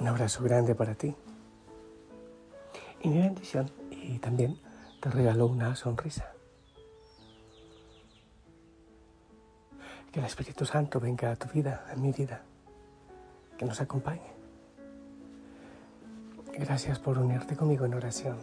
Un 0.00 0.08
abrazo 0.08 0.42
grande 0.42 0.74
para 0.74 0.94
ti. 0.94 1.14
Y 3.02 3.08
mi 3.08 3.18
bendición. 3.18 3.70
Y 3.90 4.18
también 4.18 4.58
te 5.00 5.10
regalo 5.10 5.46
una 5.46 5.76
sonrisa. 5.76 6.32
Que 10.10 10.20
el 10.20 10.26
Espíritu 10.26 10.64
Santo 10.64 11.00
venga 11.00 11.30
a 11.30 11.36
tu 11.36 11.48
vida, 11.48 11.86
a 11.90 11.96
mi 11.96 12.12
vida. 12.12 12.42
Que 13.56 13.64
nos 13.64 13.80
acompañe. 13.80 14.32
Gracias 16.58 16.98
por 16.98 17.18
unirte 17.18 17.56
conmigo 17.56 17.86
en 17.86 17.94
oración. 17.94 18.36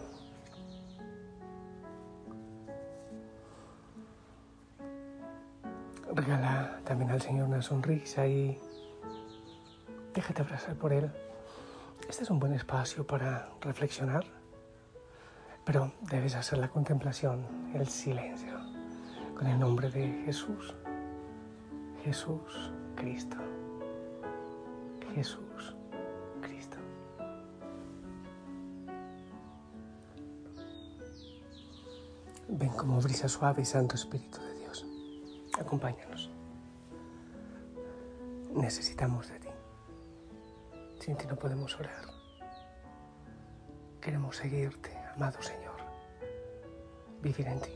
Regala 6.14 6.80
también 6.86 7.12
al 7.12 7.22
Señor 7.22 7.48
una 7.48 7.62
sonrisa 7.62 8.26
y 8.28 8.60
déjate 10.14 10.42
abrazar 10.42 10.76
por 10.76 10.94
Él. 10.94 11.12
Este 12.08 12.24
es 12.24 12.30
un 12.30 12.40
buen 12.40 12.54
espacio 12.54 13.06
para 13.06 13.50
reflexionar, 13.62 14.26
pero 15.66 15.92
debes 16.02 16.36
hacer 16.36 16.58
la 16.58 16.70
contemplación, 16.70 17.46
el 17.74 17.88
silencio, 17.88 18.58
con 19.38 19.48
el 19.48 19.60
nombre 19.60 19.90
de 19.90 20.24
Jesús. 20.26 20.74
Jesús 22.04 22.72
Cristo. 22.96 23.38
Jesús 25.14 25.76
Cristo. 26.42 26.78
Ven 32.48 32.70
como 32.70 33.02
brisa 33.02 33.28
suave 33.28 33.66
Santo 33.66 33.96
Espíritu 33.96 34.40
de 34.42 34.54
Dios. 34.60 34.86
Acompáñanos. 35.60 36.30
Necesitamos 38.54 39.28
de 39.30 39.40
ti. 39.40 39.49
Sin 41.10 41.18
ti 41.18 41.26
no 41.26 41.36
podemos 41.36 41.76
orar. 41.80 42.06
Queremos 44.00 44.38
seguirte, 44.38 44.96
amado 45.16 45.42
Señor. 45.42 45.78
Vivir 47.24 47.48
en 47.48 47.60
ti. 47.60 47.72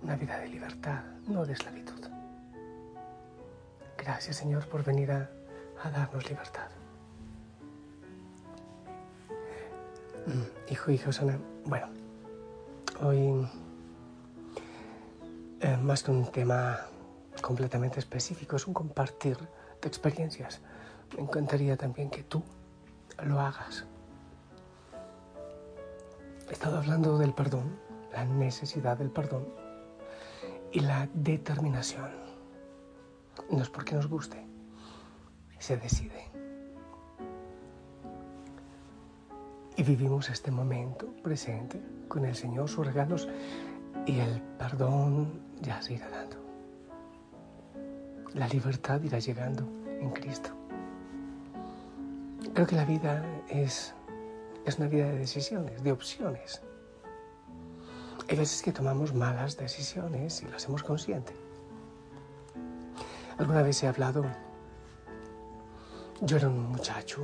Una 0.00 0.14
vida 0.14 0.38
de 0.38 0.46
libertad, 0.46 1.02
no 1.26 1.44
de 1.44 1.54
esclavitud. 1.54 2.06
Gracias, 3.98 4.36
Señor, 4.36 4.68
por 4.68 4.84
venir 4.84 5.10
a, 5.10 5.28
darnos 5.90 6.30
libertad. 6.30 6.68
Mm, 10.26 10.70
Hijo 10.72 10.92
y 10.92 10.98
Josana, 10.98 11.36
bueno, 11.64 11.88
hoy, 13.02 13.50
eh, 15.62 15.76
más 15.78 16.04
que 16.04 16.12
un 16.12 16.30
tema 16.30 16.78
completamente 17.42 17.98
específico, 17.98 18.54
es 18.54 18.68
un 18.68 18.72
compartir 18.72 19.36
de 19.82 19.88
experiencias. 19.88 20.60
Me 21.16 21.22
encantaría 21.22 21.76
también 21.76 22.10
que 22.10 22.22
tú 22.22 22.42
lo 23.24 23.40
hagas. 23.40 23.86
He 26.48 26.52
estado 26.52 26.78
hablando 26.78 27.18
del 27.18 27.32
perdón, 27.32 27.78
la 28.12 28.24
necesidad 28.24 28.96
del 28.96 29.10
perdón 29.10 29.46
y 30.72 30.80
la 30.80 31.08
determinación. 31.14 32.10
No 33.50 33.62
es 33.62 33.70
porque 33.70 33.94
nos 33.94 34.08
guste, 34.08 34.44
se 35.58 35.76
decide. 35.76 36.28
Y 39.76 39.82
vivimos 39.82 40.28
este 40.28 40.50
momento 40.50 41.06
presente 41.22 41.80
con 42.08 42.24
el 42.24 42.34
Señor, 42.34 42.68
sus 42.68 42.86
regalos 42.86 43.28
y 44.06 44.18
el 44.18 44.42
perdón 44.58 45.40
ya 45.60 45.80
se 45.80 45.94
irá 45.94 46.08
dando. 46.10 46.36
La 48.34 48.48
libertad 48.48 49.02
irá 49.02 49.18
llegando 49.18 49.66
en 50.00 50.10
Cristo. 50.10 50.59
Creo 52.54 52.66
que 52.66 52.74
la 52.74 52.84
vida 52.84 53.24
es, 53.48 53.94
es 54.64 54.78
una 54.78 54.88
vida 54.88 55.06
de 55.06 55.18
decisiones, 55.18 55.82
de 55.84 55.92
opciones. 55.92 56.60
Hay 58.28 58.36
veces 58.36 58.62
que 58.62 58.72
tomamos 58.72 59.14
malas 59.14 59.56
decisiones 59.56 60.42
y 60.42 60.46
lo 60.46 60.56
hacemos 60.56 60.82
consciente. 60.82 61.32
Alguna 63.38 63.62
vez 63.62 63.82
he 63.82 63.86
hablado, 63.86 64.24
yo 66.22 66.36
era 66.36 66.48
un 66.48 66.70
muchacho 66.70 67.22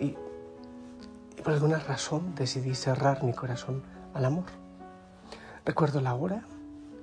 y, 0.00 0.06
y 0.06 1.42
por 1.42 1.52
alguna 1.52 1.78
razón 1.78 2.34
decidí 2.34 2.74
cerrar 2.74 3.22
mi 3.22 3.34
corazón 3.34 3.82
al 4.14 4.24
amor. 4.24 4.46
Recuerdo 5.64 6.00
la 6.00 6.14
hora, 6.14 6.46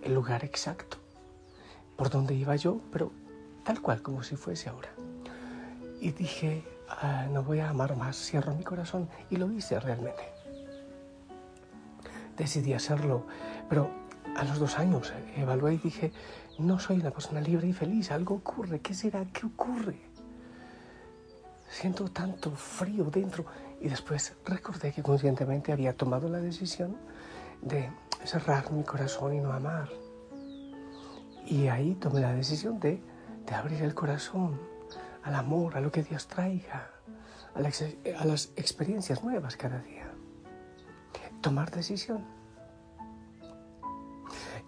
el 0.01 0.13
lugar 0.15 0.44
exacto, 0.44 0.97
por 1.95 2.09
donde 2.09 2.33
iba 2.33 2.55
yo, 2.55 2.79
pero 2.91 3.11
tal 3.63 3.81
cual 3.81 4.01
como 4.01 4.23
si 4.23 4.35
fuese 4.35 4.69
ahora. 4.69 4.89
Y 6.03 6.11
dije, 6.11 6.65
ah, 6.89 7.27
no 7.31 7.43
voy 7.43 7.59
a 7.59 7.69
amar 7.69 7.95
más, 7.95 8.17
cierro 8.17 8.53
mi 8.53 8.65
corazón 8.65 9.07
y 9.29 9.37
lo 9.37 9.49
hice 9.49 9.79
realmente. 9.79 10.33
Decidí 12.35 12.73
hacerlo, 12.73 13.25
pero 13.69 13.89
a 14.35 14.43
los 14.43 14.59
dos 14.59 14.77
años 14.77 15.13
evalué 15.37 15.75
y 15.75 15.77
dije, 15.77 16.11
no 16.59 16.77
soy 16.77 16.99
una 16.99 17.11
persona 17.11 17.39
libre 17.39 17.69
y 17.69 17.71
feliz, 17.71 18.11
algo 18.11 18.35
ocurre, 18.35 18.81
¿qué 18.81 18.93
será? 18.93 19.23
¿Qué 19.31 19.45
ocurre? 19.45 19.97
Siento 21.69 22.09
tanto 22.09 22.51
frío 22.51 23.05
dentro 23.05 23.45
y 23.79 23.87
después 23.87 24.35
recordé 24.45 24.91
que 24.91 25.01
conscientemente 25.01 25.71
había 25.71 25.95
tomado 25.95 26.27
la 26.27 26.41
decisión 26.41 26.97
de 27.61 27.89
cerrar 28.25 28.73
mi 28.73 28.83
corazón 28.83 29.35
y 29.35 29.39
no 29.39 29.53
amar. 29.53 29.87
Y 31.45 31.67
ahí 31.67 31.95
tomé 31.95 32.19
la 32.19 32.33
decisión 32.33 32.81
de, 32.81 33.01
de 33.45 33.55
abrir 33.55 33.81
el 33.81 33.95
corazón 33.95 34.72
al 35.23 35.35
amor, 35.35 35.78
a 35.78 35.81
lo 35.81 35.91
que 35.91 36.03
Dios 36.03 36.28
traiga, 36.28 36.89
a 37.56 37.59
a 37.59 38.25
las 38.25 38.51
experiencias 38.56 39.23
nuevas 39.23 39.56
cada 39.57 39.79
día. 39.79 40.11
Tomar 41.41 41.72
decisión. 41.72 42.25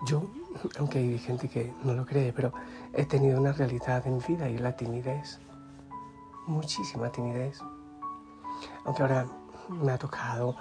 Yo, 0.06 0.30
aunque 0.78 1.00
hay 1.00 1.18
gente 1.18 1.48
que 1.48 1.74
no 1.84 1.94
lo 1.94 2.06
cree, 2.06 2.34
pero 2.34 2.54
he 2.94 3.06
tenido 3.06 3.40
una 3.40 3.54
realidad 3.54 4.06
en 4.06 4.18
mi 4.18 4.24
vida 4.28 4.50
y 4.50 4.58
la 4.58 4.76
timidez. 4.76 5.40
Muchísima 6.48 7.12
timidez. 7.12 7.60
Aunque 8.84 9.02
ahora 9.02 9.26
me 9.70 9.92
ha 9.92 9.98
tocado 9.98 10.56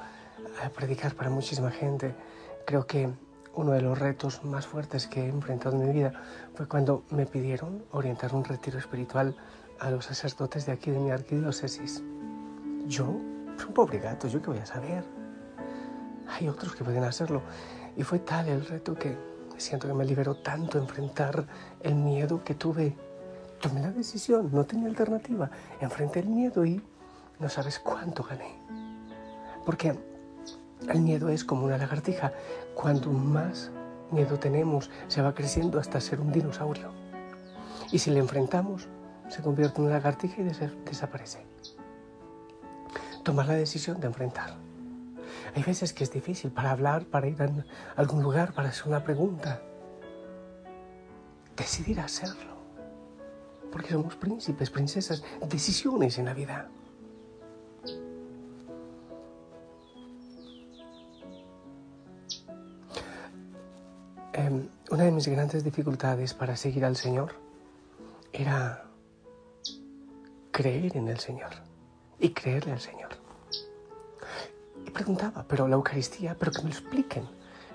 predicar 0.75 1.15
para 1.15 1.31
muchísima 1.31 1.71
gente, 1.71 2.15
creo 2.65 2.87
que 2.87 3.12
uno 3.54 3.72
de 3.72 3.83
los 3.83 3.99
retos 3.99 4.44
más 4.44 4.66
fuertes 4.66 5.06
que 5.06 5.25
he 5.25 5.28
enfrentado 5.28 5.77
en 5.77 5.87
mi 5.87 5.93
vida 5.93 6.12
fue 6.54 6.66
cuando 6.66 7.04
me 7.10 7.27
pidieron 7.27 7.84
orientar 7.93 8.34
un 8.34 8.44
retiro 8.44 8.78
espiritual 8.78 9.37
a 9.80 9.90
los 9.90 10.06
sacerdotes 10.06 10.66
de 10.66 10.72
aquí 10.72 10.90
de 10.90 10.98
mi 10.98 11.10
arquidiócesis. 11.10 12.02
Yo, 12.86 13.06
un 13.06 13.74
pobre 13.74 13.98
gato, 13.98 14.28
¿yo 14.28 14.40
qué 14.40 14.50
voy 14.50 14.58
a 14.58 14.66
saber? 14.66 15.04
Hay 16.28 16.48
otros 16.48 16.74
que 16.74 16.84
pueden 16.84 17.04
hacerlo. 17.04 17.42
Y 17.96 18.02
fue 18.02 18.18
tal 18.18 18.48
el 18.48 18.64
reto 18.64 18.94
que 18.94 19.16
siento 19.56 19.86
que 19.86 19.94
me 19.94 20.04
liberó 20.04 20.36
tanto 20.36 20.78
enfrentar 20.78 21.46
el 21.80 21.94
miedo 21.94 22.42
que 22.44 22.54
tuve. 22.54 22.96
Tomé 23.60 23.80
la 23.80 23.92
decisión, 23.92 24.50
no 24.52 24.65
tenía 24.65 24.88
alternativa. 24.88 25.50
Enfrenté 25.80 26.20
el 26.20 26.28
miedo 26.28 26.65
y 26.65 26.82
no 27.38 27.48
sabes 27.48 27.78
cuánto 27.78 28.22
gané. 28.22 28.59
Porque 29.65 29.98
el 30.88 31.00
miedo 31.00 31.28
es 31.28 31.44
como 31.44 31.65
una 31.65 31.78
lagartija. 31.78 32.32
Cuanto 32.74 33.10
más 33.10 33.70
miedo 34.10 34.38
tenemos, 34.38 34.91
se 35.09 35.22
va 35.22 35.34
creciendo 35.34 35.78
hasta 35.78 36.00
ser 36.00 36.20
un 36.20 36.32
dinosaurio. 36.32 36.91
Y 37.91 37.98
si 37.98 38.10
le 38.10 38.20
enfrentamos, 38.20 38.88
se 39.34 39.42
convierte 39.42 39.81
en 39.81 39.86
una 39.86 39.97
lagartija 39.97 40.41
y 40.41 40.45
des 40.45 40.60
desaparece. 40.84 41.45
Tomar 43.25 43.47
la 43.47 43.54
decisión 43.54 44.01
de 44.01 44.07
enfrentar. 44.07 44.54
Hay 45.57 45.63
veces 45.65 45.92
que 45.92 46.04
es 46.04 46.13
difícil 46.13 46.53
para 46.53 46.71
hablar, 46.71 47.07
para 47.07 47.27
ir 47.27 47.42
a 47.42 47.51
algún 47.97 48.22
lugar, 48.22 48.53
para 48.53 48.69
hacer 48.69 48.86
una 48.86 49.03
pregunta. 49.03 49.60
Decidir 51.57 51.98
hacerlo. 51.98 52.54
Porque 53.72 53.91
somos 53.91 54.15
príncipes, 54.15 54.71
princesas, 54.71 55.25
decisiones 55.48 56.16
en 56.19 56.27
la 56.27 56.34
vida. 56.34 56.69
Eh, 64.33 64.69
una 64.91 65.03
de 65.03 65.10
mis 65.10 65.27
grandes 65.27 65.65
dificultades 65.65 66.34
para 66.34 66.54
seguir 66.54 66.84
al 66.84 66.95
Señor 66.95 67.33
era 68.33 68.84
creer 70.54 70.97
en 70.97 71.09
el 71.09 71.18
Señor 71.18 71.51
y 72.21 72.30
creerle 72.30 72.71
al 72.71 72.80
Señor. 72.80 73.10
Y 74.86 74.91
preguntaba, 74.91 75.45
pero 75.48 75.66
la 75.66 75.74
Eucaristía, 75.74 76.36
pero 76.39 76.53
que 76.53 76.62
me 76.62 76.71
lo 76.71 76.77
expliquen. 76.78 77.24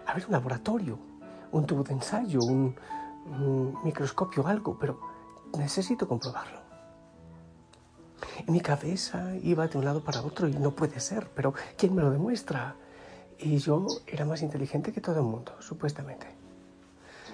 A 0.08 0.16
un 0.16 0.32
laboratorio, 0.32 0.98
un 1.52 1.66
tubo 1.66 1.84
de 1.84 1.92
ensayo, 1.94 2.40
un, 2.40 2.74
un 3.26 3.78
microscopio, 3.84 4.48
algo, 4.48 4.80
pero 4.80 4.98
necesito 5.58 6.08
comprobarlo. 6.08 6.62
En 8.48 8.54
mi 8.54 8.62
cabeza 8.62 9.36
iba 9.44 9.68
de 9.68 9.78
un 9.78 9.84
lado 9.84 10.02
para 10.02 10.22
otro 10.22 10.48
y 10.48 10.54
no 10.54 10.72
puede 10.72 11.02
ser, 11.02 11.30
pero 11.36 11.54
¿quién 11.78 11.94
me 11.94 12.02
lo 12.02 12.12
demuestra? 12.12 12.76
Y 13.38 13.58
yo 13.58 13.88
era 14.08 14.24
más 14.24 14.42
inteligente 14.42 14.94
que 14.94 15.02
todo 15.02 15.18
el 15.18 15.26
mundo, 15.26 15.54
supuestamente. 15.60 16.28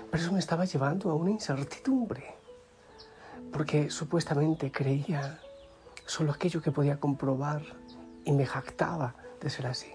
Pero 0.10 0.24
eso 0.24 0.34
me 0.34 0.40
estaba 0.40 0.66
llevando 0.66 1.12
a 1.12 1.14
una 1.14 1.30
incertidumbre, 1.30 2.36
porque 3.56 3.90
supuestamente 3.90 4.70
creía 4.70 5.40
solo 6.06 6.34
aquello 6.34 6.62
que 6.62 6.74
podía 6.74 7.00
comprobar 7.00 7.62
y 8.26 8.34
me 8.34 8.46
jactaba 8.46 9.16
de 9.40 9.50
ser 9.50 9.68
así. 9.68 9.94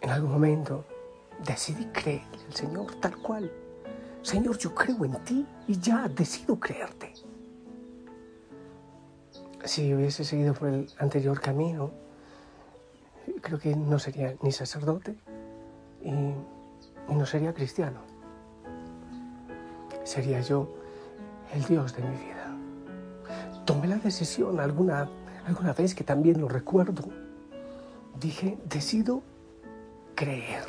En 0.00 0.08
algún 0.08 0.30
momento 0.30 0.86
decidí 1.46 1.84
creer 1.88 2.22
el 2.48 2.54
Señor 2.54 2.94
tal 3.00 3.18
cual. 3.18 3.52
Señor, 4.22 4.56
yo 4.56 4.74
creo 4.74 5.04
en 5.04 5.12
ti 5.24 5.46
y 5.68 5.78
ya 5.78 6.08
decido 6.08 6.58
creerte. 6.58 7.12
Si 9.66 9.92
hubiese 9.92 10.24
seguido 10.24 10.54
por 10.54 10.68
el 10.68 10.90
anterior 10.98 11.38
camino, 11.38 11.90
creo 13.42 13.58
que 13.58 13.76
no 13.76 13.98
sería 13.98 14.34
ni 14.40 14.52
sacerdote 14.52 15.18
y 16.02 16.12
no 17.12 17.26
sería 17.26 17.52
cristiano. 17.52 18.00
Sería 20.02 20.40
yo 20.40 20.83
el 21.52 21.64
Dios 21.64 21.94
de 21.96 22.02
mi 22.02 22.16
vida. 22.16 22.56
Tomé 23.64 23.88
la 23.88 23.96
decisión 23.96 24.60
alguna, 24.60 25.08
alguna 25.46 25.72
vez 25.72 25.94
que 25.94 26.04
también 26.04 26.40
lo 26.40 26.48
recuerdo. 26.48 27.04
Dije, 28.20 28.58
decido 28.64 29.22
creer. 30.14 30.64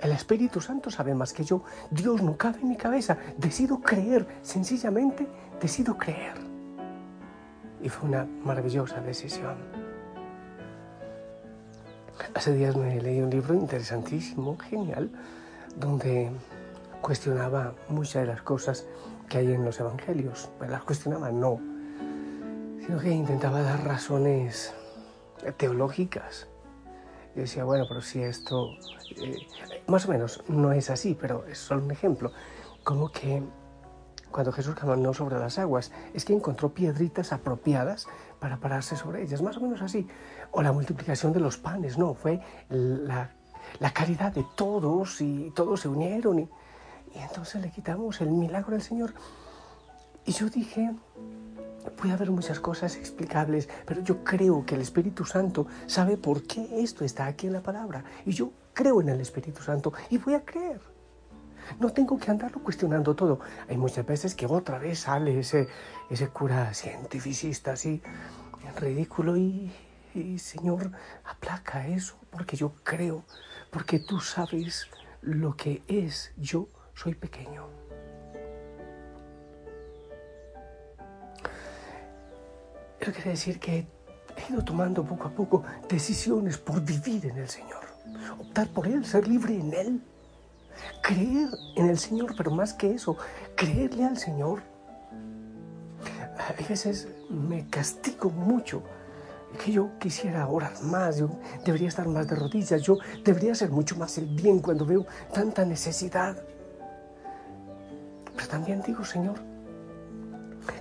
El 0.00 0.10
Espíritu 0.10 0.60
Santo 0.60 0.90
sabe 0.90 1.14
más 1.14 1.32
que 1.32 1.44
yo. 1.44 1.62
Dios 1.90 2.22
no 2.22 2.36
cabe 2.36 2.60
en 2.60 2.70
mi 2.70 2.76
cabeza. 2.76 3.16
Decido 3.36 3.80
creer. 3.80 4.26
Sencillamente 4.42 5.28
decido 5.60 5.96
creer. 5.96 6.34
Y 7.80 7.88
fue 7.88 8.08
una 8.08 8.26
maravillosa 8.44 9.00
decisión. 9.00 9.54
Hace 12.34 12.52
días 12.54 12.76
me 12.76 13.00
leí 13.00 13.20
un 13.20 13.30
libro 13.30 13.54
interesantísimo, 13.54 14.56
genial, 14.58 15.10
donde 15.76 16.30
cuestionaba 17.00 17.74
muchas 17.88 18.22
de 18.22 18.26
las 18.26 18.42
cosas 18.42 18.86
que 19.28 19.38
hay 19.38 19.52
en 19.52 19.64
los 19.64 19.80
evangelios. 19.80 20.50
Pues 20.58 20.70
las 20.70 20.82
cuestionaba 20.84 21.30
no, 21.30 21.60
sino 22.84 22.98
que 22.98 23.10
intentaba 23.10 23.62
dar 23.62 23.84
razones 23.84 24.74
teológicas. 25.56 26.48
Y 27.34 27.40
decía, 27.40 27.64
bueno, 27.64 27.86
pero 27.88 28.02
si 28.02 28.22
esto, 28.22 28.68
eh, 29.16 29.36
más 29.86 30.06
o 30.06 30.10
menos, 30.10 30.42
no 30.48 30.72
es 30.72 30.90
así, 30.90 31.16
pero 31.18 31.46
es 31.46 31.58
solo 31.58 31.82
un 31.82 31.90
ejemplo. 31.90 32.32
Como 32.84 33.10
que 33.10 33.42
cuando 34.30 34.52
Jesús 34.52 34.74
caminó 34.74 35.14
sobre 35.14 35.38
las 35.38 35.58
aguas, 35.58 35.92
es 36.14 36.24
que 36.24 36.32
encontró 36.32 36.74
piedritas 36.74 37.32
apropiadas 37.32 38.08
para 38.40 38.58
pararse 38.58 38.96
sobre 38.96 39.22
ellas, 39.22 39.42
más 39.42 39.56
o 39.56 39.60
menos 39.60 39.82
así. 39.82 40.08
O 40.50 40.62
la 40.62 40.72
multiplicación 40.72 41.32
de 41.32 41.40
los 41.40 41.56
panes, 41.58 41.98
no, 41.98 42.14
fue 42.14 42.40
la, 42.68 43.30
la 43.78 43.92
caridad 43.92 44.32
de 44.32 44.44
todos 44.56 45.20
y 45.20 45.52
todos 45.54 45.80
se 45.80 45.88
unieron 45.88 46.40
y, 46.40 46.50
y 47.14 47.18
entonces 47.18 47.60
le 47.60 47.70
quitamos 47.70 48.20
el 48.20 48.30
milagro 48.30 48.72
del 48.72 48.82
Señor. 48.82 49.14
Y 50.24 50.32
yo 50.32 50.48
dije, 50.48 50.94
puede 51.96 52.12
haber 52.12 52.30
muchas 52.30 52.60
cosas 52.60 52.96
explicables, 52.96 53.68
pero 53.86 54.02
yo 54.02 54.22
creo 54.24 54.64
que 54.64 54.76
el 54.76 54.80
Espíritu 54.80 55.24
Santo 55.24 55.66
sabe 55.86 56.16
por 56.16 56.42
qué 56.44 56.82
esto 56.82 57.04
está 57.04 57.26
aquí 57.26 57.46
en 57.48 57.54
la 57.54 57.62
palabra. 57.62 58.04
Y 58.24 58.32
yo 58.32 58.52
creo 58.72 59.00
en 59.00 59.08
el 59.08 59.20
Espíritu 59.20 59.62
Santo 59.62 59.92
y 60.10 60.18
voy 60.18 60.34
a 60.34 60.44
creer. 60.44 60.80
No 61.80 61.90
tengo 61.90 62.18
que 62.18 62.30
andarlo 62.30 62.62
cuestionando 62.62 63.14
todo. 63.14 63.40
Hay 63.68 63.76
muchas 63.76 64.04
veces 64.04 64.34
que 64.34 64.46
otra 64.46 64.78
vez 64.78 65.00
sale 65.00 65.38
ese, 65.38 65.68
ese 66.10 66.28
cura 66.28 66.72
cientificista 66.74 67.72
así, 67.72 68.02
ridículo, 68.76 69.36
y 69.36 69.70
Señor, 70.38 70.90
aplaca 71.24 71.86
eso, 71.86 72.16
porque 72.30 72.56
yo 72.56 72.72
creo, 72.84 73.24
porque 73.70 73.98
tú 73.98 74.20
sabes 74.20 74.88
lo 75.22 75.56
que 75.56 75.82
es. 75.88 76.32
Yo 76.36 76.68
soy 76.94 77.14
pequeño. 77.14 77.66
Eso 83.00 83.12
quiere 83.12 83.30
decir 83.30 83.58
que 83.58 83.86
he 84.36 84.52
ido 84.52 84.62
tomando 84.64 85.04
poco 85.04 85.26
a 85.26 85.30
poco 85.30 85.64
decisiones 85.88 86.56
por 86.56 86.80
vivir 86.80 87.26
en 87.26 87.36
el 87.38 87.48
Señor, 87.48 87.84
optar 88.38 88.68
por 88.68 88.86
Él, 88.86 89.04
ser 89.04 89.26
libre 89.26 89.54
en 89.54 89.74
Él, 89.74 90.02
creer 91.02 91.48
en 91.76 91.88
el 91.88 91.98
Señor, 91.98 92.34
pero 92.36 92.50
más 92.52 92.72
que 92.72 92.92
eso, 92.92 93.16
creerle 93.56 94.04
al 94.04 94.18
Señor. 94.18 94.62
A 96.38 96.68
veces 96.68 97.08
me 97.28 97.68
castigo 97.68 98.30
mucho 98.30 98.82
que 99.64 99.72
yo 99.72 99.98
quisiera 99.98 100.46
orar 100.48 100.82
más, 100.82 101.18
yo 101.18 101.30
debería 101.64 101.88
estar 101.88 102.08
más 102.08 102.26
de 102.28 102.36
rodillas, 102.36 102.82
yo 102.82 102.98
debería 103.24 103.52
hacer 103.52 103.70
mucho 103.70 103.96
más 103.96 104.16
el 104.18 104.26
bien 104.26 104.60
cuando 104.60 104.86
veo 104.86 105.06
tanta 105.32 105.64
necesidad. 105.64 106.36
Pero 108.34 108.48
también 108.48 108.82
digo, 108.86 109.04
Señor, 109.04 109.36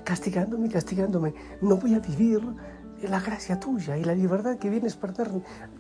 castigándome, 0.04 0.70
castigándome, 0.70 1.34
no 1.62 1.78
voy 1.78 1.96
a 1.96 2.00
vivir 2.00 2.42
la 3.02 3.20
gracia 3.20 3.60
tuya 3.60 3.98
y 3.98 4.04
la 4.04 4.14
libertad 4.14 4.58
que 4.58 4.70
vienes, 4.70 4.98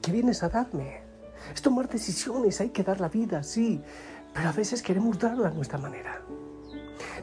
que 0.01 0.11
vienes 0.11 0.43
a 0.43 0.49
darme. 0.49 1.01
Es 1.53 1.61
tomar 1.61 1.89
decisiones, 1.89 2.61
hay 2.61 2.69
que 2.69 2.83
dar 2.83 2.99
la 2.99 3.09
vida, 3.09 3.43
sí, 3.43 3.81
pero 4.33 4.49
a 4.49 4.51
veces 4.51 4.81
queremos 4.81 5.19
darla 5.19 5.49
a 5.49 5.51
nuestra 5.51 5.77
manera. 5.77 6.21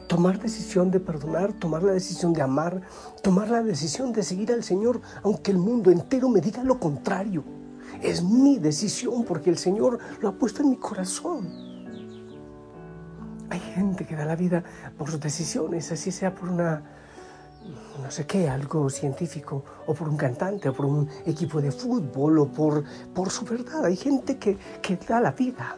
Tomar 0.07 0.39
decisión 0.39 0.91
de 0.91 0.99
perdonar, 0.99 1.53
tomar 1.53 1.83
la 1.83 1.93
decisión 1.93 2.33
de 2.33 2.41
amar, 2.41 2.81
tomar 3.21 3.49
la 3.49 3.61
decisión 3.61 4.11
de 4.11 4.23
seguir 4.23 4.51
al 4.51 4.63
Señor, 4.63 5.01
aunque 5.23 5.51
el 5.51 5.57
mundo 5.57 5.91
entero 5.91 6.29
me 6.29 6.41
diga 6.41 6.63
lo 6.63 6.79
contrario. 6.79 7.43
Es 8.01 8.23
mi 8.23 8.57
decisión 8.57 9.23
porque 9.23 9.49
el 9.49 9.57
Señor 9.57 9.99
lo 10.21 10.29
ha 10.29 10.33
puesto 10.33 10.61
en 10.63 10.71
mi 10.71 10.77
corazón. 10.77 11.58
Hay 13.49 13.59
gente 13.59 14.05
que 14.05 14.15
da 14.15 14.25
la 14.25 14.35
vida 14.35 14.63
por 14.97 15.09
sus 15.09 15.19
decisiones, 15.19 15.91
así 15.91 16.11
sea 16.11 16.35
por 16.35 16.49
una, 16.49 16.83
no 18.01 18.11
sé 18.11 18.25
qué, 18.25 18.47
algo 18.47 18.89
científico, 18.89 19.63
o 19.87 19.93
por 19.93 20.07
un 20.07 20.17
cantante, 20.17 20.69
o 20.69 20.73
por 20.73 20.85
un 20.85 21.09
equipo 21.25 21.59
de 21.61 21.71
fútbol, 21.71 22.39
o 22.39 22.47
por, 22.47 22.83
por 23.13 23.29
su 23.29 23.45
verdad. 23.45 23.85
Hay 23.85 23.95
gente 23.95 24.37
que, 24.37 24.57
que 24.81 24.97
da 24.97 25.19
la 25.19 25.31
vida. 25.31 25.77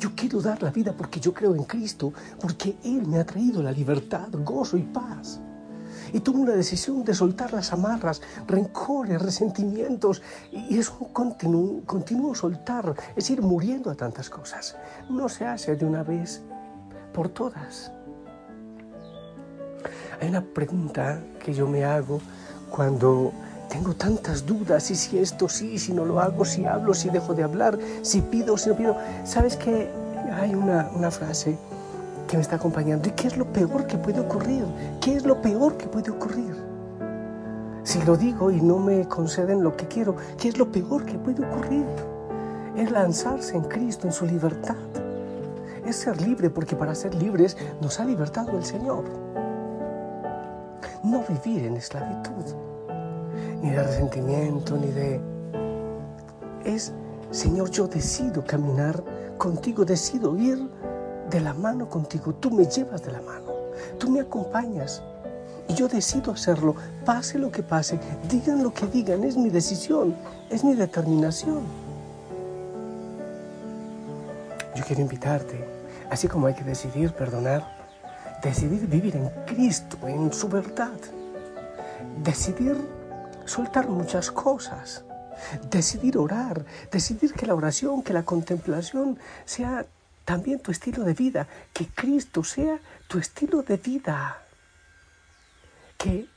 Yo 0.00 0.10
quiero 0.16 0.40
dar 0.40 0.60
la 0.62 0.70
vida 0.70 0.92
porque 0.92 1.20
yo 1.20 1.32
creo 1.32 1.54
en 1.54 1.62
Cristo, 1.64 2.12
porque 2.40 2.76
Él 2.82 3.06
me 3.06 3.18
ha 3.18 3.24
traído 3.24 3.62
la 3.62 3.70
libertad, 3.70 4.28
gozo 4.32 4.76
y 4.76 4.82
paz. 4.82 5.40
Y 6.12 6.20
tomo 6.20 6.46
la 6.46 6.56
decisión 6.56 7.04
de 7.04 7.14
soltar 7.14 7.52
las 7.52 7.72
amarras, 7.72 8.22
rencores, 8.46 9.20
resentimientos. 9.20 10.22
Y 10.50 10.78
es 10.78 10.90
un 10.90 11.12
continuo, 11.12 11.82
continuo 11.84 12.34
soltar, 12.34 12.94
es 13.14 13.30
ir 13.30 13.42
muriendo 13.42 13.90
a 13.90 13.94
tantas 13.94 14.30
cosas. 14.30 14.76
No 15.10 15.28
se 15.28 15.44
hace 15.46 15.76
de 15.76 15.84
una 15.84 16.02
vez 16.02 16.42
por 17.18 17.30
todas. 17.30 17.90
Hay 20.20 20.28
una 20.28 20.40
pregunta 20.40 21.18
que 21.44 21.52
yo 21.52 21.66
me 21.66 21.84
hago 21.84 22.20
cuando 22.70 23.32
tengo 23.68 23.92
tantas 23.92 24.46
dudas, 24.46 24.88
y 24.92 24.94
si 24.94 25.18
esto 25.18 25.48
sí, 25.48 25.80
si 25.80 25.92
no 25.92 26.04
lo 26.04 26.20
hago, 26.20 26.44
si 26.44 26.64
hablo, 26.64 26.94
si 26.94 27.10
dejo 27.10 27.34
de 27.34 27.42
hablar, 27.42 27.76
si 28.02 28.20
pido, 28.20 28.56
si 28.56 28.68
no 28.68 28.76
pido. 28.76 28.96
¿Sabes 29.24 29.56
que 29.56 29.90
hay 30.32 30.54
una, 30.54 30.90
una 30.94 31.10
frase 31.10 31.58
que 32.28 32.36
me 32.36 32.42
está 32.42 32.54
acompañando? 32.54 33.08
¿Y 33.08 33.12
qué 33.12 33.26
es 33.26 33.36
lo 33.36 33.46
peor 33.46 33.88
que 33.88 33.98
puede 33.98 34.20
ocurrir? 34.20 34.64
¿Qué 35.00 35.16
es 35.16 35.26
lo 35.26 35.42
peor 35.42 35.76
que 35.76 35.88
puede 35.88 36.12
ocurrir? 36.12 36.54
Si 37.82 38.00
lo 38.02 38.16
digo 38.16 38.52
y 38.52 38.60
no 38.60 38.78
me 38.78 39.08
conceden 39.08 39.64
lo 39.64 39.76
que 39.76 39.88
quiero, 39.88 40.14
¿qué 40.40 40.50
es 40.50 40.56
lo 40.56 40.70
peor 40.70 41.04
que 41.04 41.18
puede 41.18 41.44
ocurrir? 41.44 41.84
Es 42.76 42.92
lanzarse 42.92 43.56
en 43.56 43.64
Cristo, 43.64 44.06
en 44.06 44.12
su 44.12 44.24
libertad. 44.24 44.76
Es 45.88 45.96
ser 45.96 46.20
libre, 46.20 46.50
porque 46.50 46.76
para 46.76 46.94
ser 46.94 47.14
libres 47.14 47.56
nos 47.80 47.98
ha 47.98 48.04
libertado 48.04 48.58
el 48.58 48.62
Señor. 48.62 49.04
No 51.02 51.24
vivir 51.26 51.64
en 51.64 51.78
esclavitud 51.78 52.44
ni 53.62 53.70
de 53.70 53.82
resentimiento, 53.82 54.76
ni 54.76 54.88
de... 54.88 55.18
Es, 56.62 56.92
Señor, 57.30 57.70
yo 57.70 57.88
decido 57.88 58.44
caminar 58.44 59.02
contigo, 59.38 59.86
decido 59.86 60.36
ir 60.36 60.68
de 61.30 61.40
la 61.40 61.54
mano 61.54 61.88
contigo. 61.88 62.34
Tú 62.34 62.50
me 62.50 62.66
llevas 62.66 63.02
de 63.02 63.12
la 63.12 63.22
mano, 63.22 63.50
tú 63.98 64.10
me 64.10 64.20
acompañas. 64.20 65.02
Y 65.68 65.74
yo 65.74 65.88
decido 65.88 66.32
hacerlo, 66.32 66.74
pase 67.06 67.38
lo 67.38 67.50
que 67.50 67.62
pase, 67.62 67.98
digan 68.28 68.62
lo 68.62 68.74
que 68.74 68.86
digan, 68.88 69.24
es 69.24 69.38
mi 69.38 69.48
decisión, 69.48 70.14
es 70.50 70.64
mi 70.64 70.74
determinación. 70.74 71.62
Yo 74.74 74.84
quiero 74.84 75.00
invitarte, 75.00 75.77
así 76.10 76.28
como 76.28 76.46
hay 76.46 76.54
que 76.54 76.64
decidir 76.64 77.12
perdonar, 77.12 77.76
decidir 78.42 78.86
vivir 78.86 79.16
en 79.16 79.30
Cristo, 79.46 79.96
en 80.06 80.32
su 80.32 80.48
verdad, 80.48 80.98
decidir 82.22 82.76
soltar 83.44 83.88
muchas 83.88 84.30
cosas, 84.30 85.04
decidir 85.70 86.18
orar, 86.18 86.64
decidir 86.90 87.32
que 87.32 87.46
la 87.46 87.54
oración, 87.54 88.02
que 88.02 88.12
la 88.12 88.24
contemplación 88.24 89.18
sea 89.44 89.86
también 90.24 90.60
tu 90.60 90.70
estilo 90.70 91.04
de 91.04 91.14
vida, 91.14 91.48
que 91.72 91.86
Cristo 91.86 92.44
sea 92.44 92.78
tu 93.08 93.18
estilo 93.18 93.62
de 93.62 93.76
vida, 93.78 94.42
que 95.96 96.28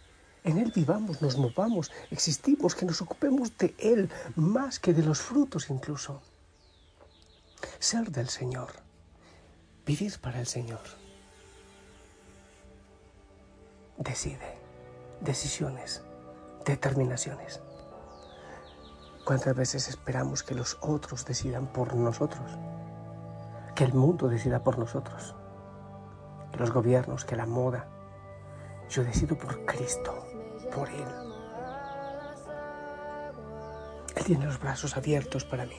en 0.43 0.57
Él 0.57 0.71
vivamos, 0.73 1.21
nos 1.21 1.37
movamos, 1.37 1.91
existimos, 2.09 2.73
que 2.73 2.85
nos 2.85 3.01
ocupemos 3.01 3.55
de 3.57 3.75
Él 3.77 4.09
más 4.35 4.79
que 4.79 4.93
de 4.93 5.03
los 5.03 5.21
frutos 5.21 5.69
incluso. 5.69 6.21
Ser 7.79 8.09
del 8.11 8.29
Señor, 8.29 8.71
vivir 9.85 10.19
para 10.19 10.39
el 10.39 10.47
Señor. 10.47 10.81
Decide, 13.97 14.57
decisiones, 15.21 16.03
determinaciones. 16.65 17.61
¿Cuántas 19.25 19.55
veces 19.55 19.87
esperamos 19.87 20.43
que 20.43 20.55
los 20.55 20.77
otros 20.81 21.25
decidan 21.25 21.67
por 21.67 21.95
nosotros? 21.95 22.57
Que 23.75 23.83
el 23.83 23.93
mundo 23.93 24.27
decida 24.27 24.63
por 24.63 24.79
nosotros. 24.79 25.35
Que 26.51 26.57
los 26.57 26.71
gobiernos, 26.71 27.25
que 27.25 27.35
la 27.35 27.45
moda. 27.45 27.87
Yo 28.89 29.03
decido 29.03 29.37
por 29.37 29.65
Cristo, 29.65 30.25
por 30.73 30.89
Él. 30.89 31.07
Él 34.15 34.23
tiene 34.25 34.45
los 34.45 34.59
brazos 34.59 34.97
abiertos 34.97 35.45
para 35.45 35.65
mí. 35.65 35.75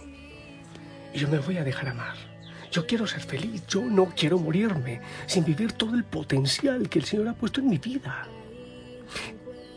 Y 1.12 1.18
yo 1.18 1.28
me 1.28 1.38
voy 1.38 1.58
a 1.58 1.64
dejar 1.64 1.88
amar. 1.88 2.31
Yo 2.72 2.86
quiero 2.86 3.06
ser 3.06 3.20
feliz, 3.20 3.66
yo 3.66 3.82
no 3.82 4.06
quiero 4.16 4.38
morirme 4.38 5.02
sin 5.26 5.44
vivir 5.44 5.72
todo 5.72 5.94
el 5.94 6.04
potencial 6.04 6.88
que 6.88 7.00
el 7.00 7.04
Señor 7.04 7.28
ha 7.28 7.34
puesto 7.34 7.60
en 7.60 7.68
mi 7.68 7.76
vida. 7.76 8.26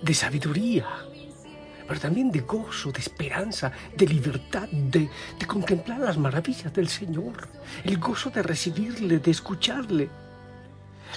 De 0.01 0.13
sabiduría, 0.13 0.87
pero 1.85 1.99
también 1.99 2.31
de 2.31 2.39
gozo, 2.39 2.93
de 2.93 2.99
esperanza, 2.99 3.69
de 3.97 4.07
libertad, 4.07 4.69
de, 4.69 5.09
contemplar 5.45 5.99
las 5.99 6.17
maravillas 6.17 6.73
del 6.73 6.87
Señor, 6.87 7.49
el 7.83 7.97
gozo 7.97 8.29
de 8.29 8.41
recibirle, 8.41 9.19
de 9.19 9.31
escucharle. 9.31 10.09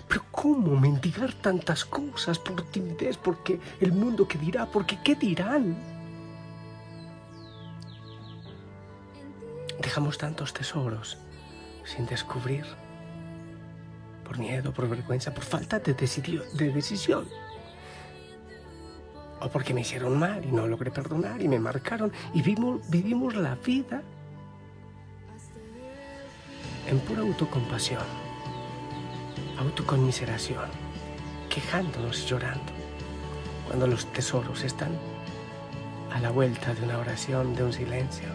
Pero 0.09 0.25
¿cómo 0.33 0.75
mendigar 0.81 1.33
tantas 1.35 1.85
cosas 1.85 2.41
por 2.41 2.69
timidez? 2.73 3.17
Porque 3.17 3.61
el 3.81 3.93
mundo 3.93 4.27
qué 4.27 4.37
dirá, 4.37 4.67
porque 4.67 4.99
qué 5.05 5.15
dirán. 5.15 5.77
Dejamos 9.81 10.19
tantos 10.19 10.53
tesoros 10.53 11.19
sin 11.89 12.07
descubrir 12.07 12.65
por 14.25 14.39
miedo, 14.39 14.73
por 14.73 14.89
vergüenza, 14.89 15.33
por 15.33 15.45
falta 15.45 15.79
de, 15.79 15.95
de 15.95 16.73
decisión 16.73 17.27
o 19.41 19.49
porque 19.49 19.73
me 19.73 19.81
hicieron 19.81 20.19
mal 20.19 20.45
y 20.45 20.53
no 20.53 20.67
logré 20.67 20.91
perdonar 20.91 21.41
y 21.41 21.49
me 21.49 21.59
marcaron 21.59 22.13
y 22.35 22.43
vivimos 22.43 23.35
la 23.35 23.55
vida 23.55 24.03
en 26.89 26.99
pura 27.01 27.23
autocompasión, 27.23 28.03
autoconmiseración, 29.59 30.69
quejándonos 31.49 32.23
y 32.23 32.27
llorando, 32.27 32.73
cuando 33.67 33.87
los 33.87 34.11
tesoros 34.13 34.65
están 34.65 34.93
a 36.13 36.21
la 36.21 36.31
vuelta 36.31 36.75
de 36.75 36.83
una 36.83 36.99
oración, 36.99 37.55
de 37.55 37.65
un 37.65 37.73
silencio. 37.73 38.29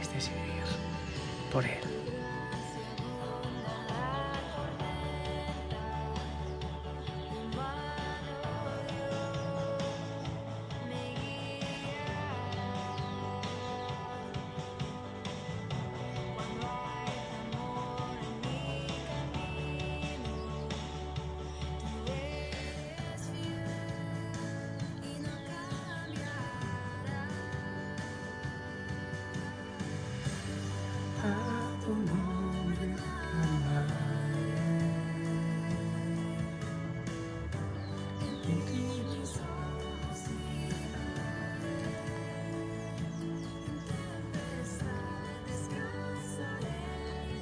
Es 0.00 0.12
decidir 0.12 0.55
por 1.56 1.64
Él. 1.64 1.95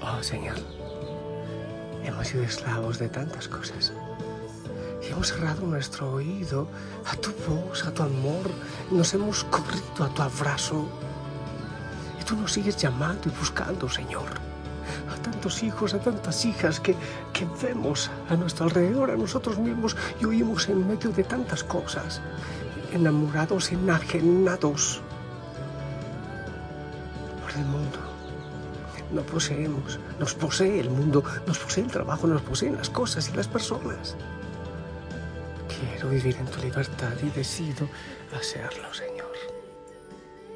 Oh 0.06 0.22
Señor, 0.22 0.56
hemos 2.04 2.28
sido 2.28 2.44
esclavos 2.44 2.98
de 2.98 3.08
tantas 3.08 3.48
cosas. 3.48 3.90
Y 5.02 5.10
hemos 5.10 5.28
cerrado 5.28 5.62
nuestro 5.62 6.12
oído 6.12 6.68
a 7.06 7.16
tu 7.16 7.30
voz, 7.48 7.86
a 7.86 7.94
tu 7.94 8.02
amor. 8.02 8.50
Nos 8.90 9.14
hemos 9.14 9.44
corrido 9.44 10.04
a 10.04 10.08
tu 10.10 10.20
abrazo. 10.20 10.86
Y 12.20 12.24
tú 12.24 12.36
nos 12.36 12.52
sigues 12.52 12.76
llamando 12.76 13.30
y 13.30 13.38
buscando, 13.38 13.88
Señor. 13.88 14.28
A 15.10 15.16
tantos 15.22 15.62
hijos, 15.62 15.94
a 15.94 16.00
tantas 16.00 16.44
hijas 16.44 16.80
que, 16.80 16.94
que 17.32 17.46
vemos 17.62 18.10
a 18.28 18.36
nuestro 18.36 18.66
alrededor, 18.66 19.10
a 19.10 19.16
nosotros 19.16 19.58
mismos 19.58 19.96
y 20.20 20.26
oímos 20.26 20.68
en 20.68 20.86
medio 20.86 21.12
de 21.12 21.24
tantas 21.24 21.64
cosas. 21.64 22.20
Enamorados, 22.92 23.72
enajenados 23.72 25.00
por 27.42 27.52
el 27.52 27.64
mundo 27.64 28.03
no 29.14 29.22
poseemos, 29.22 29.98
nos 30.18 30.34
posee 30.34 30.80
el 30.80 30.90
mundo, 30.90 31.24
nos 31.46 31.58
posee 31.58 31.84
el 31.84 31.90
trabajo, 31.90 32.26
nos 32.26 32.42
poseen 32.42 32.76
las 32.76 32.90
cosas 32.90 33.28
y 33.30 33.36
las 33.36 33.48
personas. 33.48 34.16
Quiero 35.68 36.10
vivir 36.10 36.36
en 36.36 36.46
tu 36.46 36.60
libertad 36.60 37.12
y 37.22 37.30
decido 37.30 37.88
hacerlo, 38.36 38.92
Señor. 38.92 39.32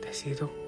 Decido 0.02 0.67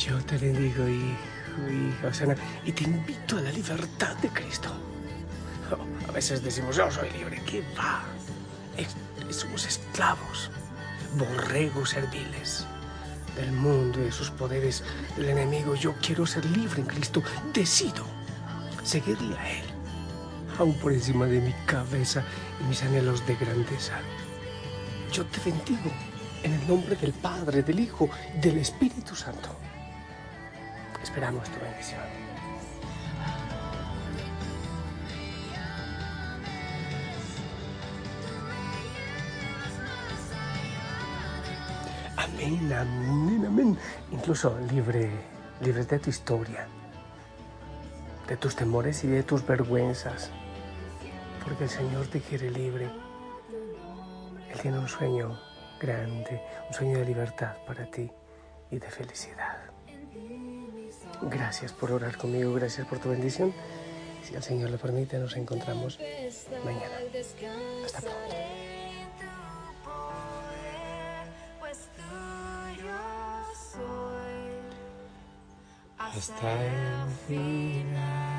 Yo 0.00 0.16
te 0.24 0.38
bendigo, 0.38 0.88
hijo, 0.88 1.68
hija, 1.68 2.34
y 2.64 2.72
te 2.72 2.84
invito 2.84 3.36
a 3.36 3.42
la 3.42 3.52
libertad 3.52 4.16
de 4.16 4.30
Cristo. 4.30 4.70
Oh, 5.70 6.08
a 6.08 6.12
veces 6.12 6.42
decimos, 6.42 6.74
yo 6.74 6.90
soy 6.90 7.10
libre. 7.10 7.42
¿Qué 7.44 7.62
va? 7.78 8.04
Somos 9.28 9.66
esclavos, 9.66 10.50
borregos 11.18 11.90
serviles 11.90 12.64
del 13.36 13.52
mundo 13.52 14.00
y 14.00 14.04
de 14.04 14.12
sus 14.12 14.30
poderes 14.30 14.82
del 15.18 15.28
enemigo. 15.28 15.74
Yo 15.74 15.94
quiero 16.00 16.24
ser 16.24 16.46
libre 16.46 16.80
en 16.80 16.86
Cristo. 16.86 17.22
Decido 17.52 18.06
seguirle 18.82 19.36
a 19.36 19.50
Él, 19.50 19.64
aún 20.58 20.78
por 20.78 20.94
encima 20.94 21.26
de 21.26 21.42
mi 21.42 21.52
cabeza 21.66 22.24
y 22.58 22.64
mis 22.64 22.82
anhelos 22.82 23.26
de 23.26 23.36
grandeza. 23.36 24.00
Yo 25.12 25.26
te 25.26 25.40
bendigo 25.40 25.92
en 26.42 26.54
el 26.54 26.66
nombre 26.66 26.96
del 26.96 27.12
Padre, 27.12 27.62
del 27.62 27.80
Hijo 27.80 28.08
del 28.40 28.56
Espíritu 28.56 29.14
Santo. 29.14 29.50
Esperamos 31.10 31.42
tu 31.50 31.58
bendición. 31.58 32.00
Amén, 42.16 42.72
amén, 42.72 43.44
amén. 43.44 43.78
Incluso 44.12 44.56
libre, 44.70 45.10
libre 45.60 45.84
de 45.84 45.98
tu 45.98 46.10
historia, 46.10 46.68
de 48.28 48.36
tus 48.36 48.54
temores 48.54 49.02
y 49.02 49.08
de 49.08 49.24
tus 49.24 49.44
vergüenzas, 49.44 50.30
porque 51.42 51.64
el 51.64 51.70
Señor 51.70 52.06
te 52.06 52.20
quiere 52.20 52.52
libre. 52.52 52.88
Él 54.48 54.60
tiene 54.62 54.78
un 54.78 54.86
sueño 54.86 55.40
grande, 55.80 56.40
un 56.68 56.72
sueño 56.72 56.98
de 56.98 57.04
libertad 57.04 57.56
para 57.66 57.90
ti 57.90 58.08
y 58.70 58.78
de 58.78 58.88
felicidad. 58.88 59.79
Gracias 61.22 61.72
por 61.72 61.92
orar 61.92 62.16
conmigo, 62.16 62.54
gracias 62.54 62.86
por 62.86 62.98
tu 62.98 63.10
bendición 63.10 63.52
Si 64.22 64.34
el 64.34 64.42
Señor 64.42 64.70
lo 64.70 64.78
permite, 64.78 65.18
nos 65.18 65.36
encontramos 65.36 65.98
mañana. 66.64 66.96
Hasta 67.84 68.00
pronto. 68.00 68.36
Hasta 75.98 76.64
el 76.64 77.10
final. 77.28 78.29